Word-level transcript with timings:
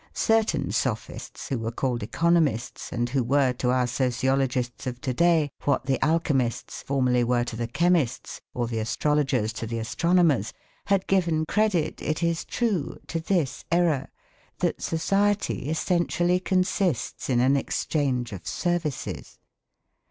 Certain 0.15 0.71
sophists, 0.71 1.49
who 1.49 1.59
were 1.59 1.71
called 1.71 2.01
economists, 2.01 2.91
and 2.91 3.09
who 3.09 3.23
were 3.23 3.53
to 3.53 3.69
our 3.69 3.85
sociologists 3.85 4.87
of 4.87 4.99
to 4.99 5.13
day 5.13 5.51
what 5.63 5.85
the 5.85 6.03
alchemists 6.03 6.81
formerly 6.81 7.23
were 7.23 7.43
to 7.43 7.55
the 7.55 7.67
chemists 7.67 8.41
or 8.55 8.65
the 8.65 8.79
astrologers 8.79 9.53
to 9.53 9.67
the 9.67 9.77
astronomers, 9.77 10.53
had 10.87 11.05
given 11.05 11.45
credit, 11.45 12.01
it 12.01 12.23
is 12.23 12.43
true, 12.45 12.97
to 13.05 13.19
this 13.19 13.63
error 13.71 14.07
that 14.57 14.81
society 14.81 15.69
essentially 15.69 16.39
consists 16.39 17.29
in 17.29 17.39
an 17.39 17.55
exchange 17.55 18.31
of 18.31 18.47
services. 18.47 19.37